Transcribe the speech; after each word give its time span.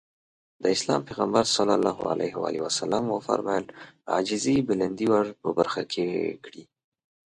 د 0.63 0.65
اسلام 0.75 1.01
پيغمبر 1.07 1.43
ص 1.53 1.55
وفرمايل 3.15 3.65
عاجزي 4.13 4.57
بلندي 4.67 5.07
ورپه 5.13 5.49
برخه 5.59 5.81
کړي. 6.45 6.63